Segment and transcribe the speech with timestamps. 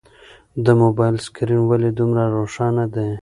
[0.65, 3.09] د موبایل سکرین ولې دومره روښانه دی؟